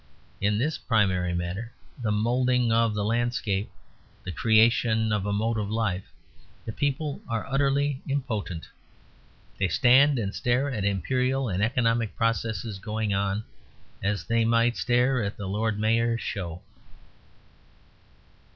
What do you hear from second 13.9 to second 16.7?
as they might stare at the Lord Mayor's Show.